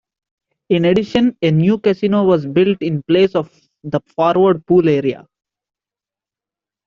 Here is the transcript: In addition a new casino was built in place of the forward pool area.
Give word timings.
In 0.69 0.85
addition 0.85 1.37
a 1.43 1.51
new 1.51 1.77
casino 1.77 2.23
was 2.25 2.47
built 2.47 2.79
in 2.81 3.03
place 3.03 3.35
of 3.35 3.53
the 3.83 3.99
forward 4.07 4.65
pool 4.65 4.89
area. 4.89 5.27